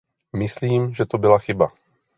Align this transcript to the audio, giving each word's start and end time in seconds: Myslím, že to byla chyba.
Myslím, 0.33 0.93
že 0.93 1.05
to 1.05 1.17
byla 1.17 1.37
chyba. 1.39 1.71